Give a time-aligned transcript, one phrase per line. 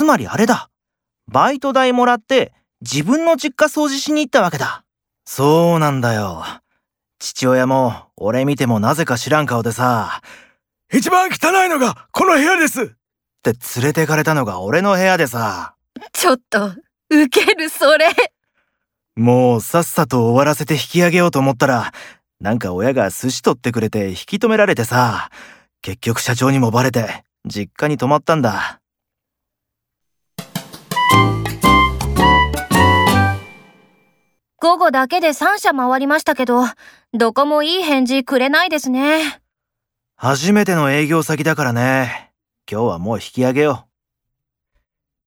[0.00, 0.70] つまりあれだ。
[1.30, 4.82] バイト代もらって自分の実家掃除しに行ったわけだ。
[5.26, 6.42] そうなんだよ。
[7.18, 10.22] 父親も俺見てもなぜか知らん顔でさ、
[10.90, 12.86] 一番汚いのがこの部屋ですっ
[13.42, 15.74] て連れてかれたのが俺の部屋でさ。
[16.14, 16.72] ちょっと、
[17.10, 18.08] ウケるそれ。
[19.16, 21.92] もうさっさと終わらせて引き上げようと思ったら、
[22.40, 25.28] なんか親が寿司取ってくれて引き止められてさ、
[25.82, 28.79] 結局社長にもバレて、実家に泊まったんだ。
[34.62, 36.64] 午後だけで3社回りましたけど、
[37.14, 39.40] どこもいい返事くれないですね。
[40.16, 42.30] 初めての営業先だからね。
[42.70, 43.89] 今日はもう引き上げよう。